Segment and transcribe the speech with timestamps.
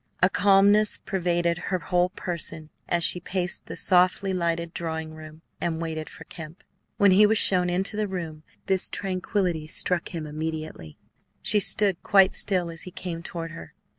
[0.23, 5.79] A calmness pervaded her whole person as she paced the softly lighted drawing room and
[5.79, 6.63] waited for Kemp.
[6.97, 10.97] When he was shown into the room, this tranquillity struck him immediately.
[11.43, 13.75] She stood quite still as he came toward her.